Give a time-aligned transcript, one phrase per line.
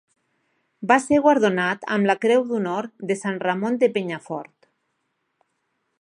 [0.91, 4.71] Va ser guardonat amb la Creu d'Honor de Sant Ramon de Penyafort.